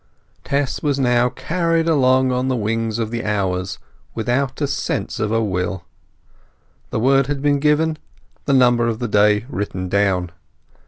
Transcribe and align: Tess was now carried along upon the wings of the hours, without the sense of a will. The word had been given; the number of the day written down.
Tess 0.43 0.81
was 0.81 0.97
now 0.99 1.29
carried 1.29 1.87
along 1.87 2.31
upon 2.31 2.47
the 2.47 2.55
wings 2.55 2.97
of 2.97 3.11
the 3.11 3.23
hours, 3.23 3.77
without 4.15 4.55
the 4.55 4.65
sense 4.65 5.19
of 5.19 5.31
a 5.31 5.43
will. 5.43 5.83
The 6.89 6.99
word 6.99 7.27
had 7.27 7.39
been 7.43 7.59
given; 7.59 7.99
the 8.45 8.53
number 8.53 8.87
of 8.87 8.97
the 8.97 9.07
day 9.07 9.45
written 9.47 9.89
down. 9.89 10.31